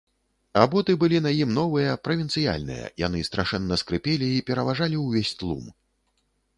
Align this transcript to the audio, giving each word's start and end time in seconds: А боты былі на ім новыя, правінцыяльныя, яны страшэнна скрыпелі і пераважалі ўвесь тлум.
А 0.61 0.61
боты 0.71 0.95
былі 1.03 1.19
на 1.25 1.33
ім 1.41 1.51
новыя, 1.59 1.91
правінцыяльныя, 2.05 2.89
яны 3.05 3.23
страшэнна 3.31 3.81
скрыпелі 3.85 4.27
і 4.41 4.45
пераважалі 4.53 5.07
ўвесь 5.07 5.33
тлум. 5.43 5.65